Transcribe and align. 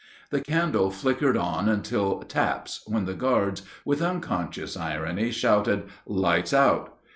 The 0.31 0.41
candle 0.41 0.89
flickered 0.89 1.37
on 1.37 1.69
until 1.69 2.21
"taps," 2.23 2.81
when 2.87 3.05
the 3.05 3.13
guards, 3.13 3.61
with 3.85 4.01
unconscious 4.01 4.75
irony 4.75 5.29
shouted, 5.29 5.83
"Lights 6.07 6.53
out!" 6.55 6.97